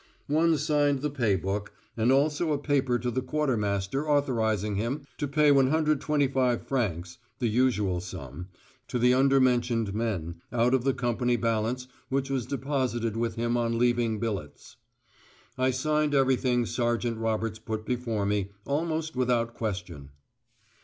[0.25, 5.27] One signed the pay book, and also a paper to the quartermaster authorising him to
[5.27, 8.47] pay 125 francs (the usual sum)
[8.87, 13.77] to the undermentioned men, out of the company balance which was deposited with him on
[13.77, 14.77] leaving billets.
[15.55, 20.09] I signed everything Sergeant Roberts put before me, almost without question.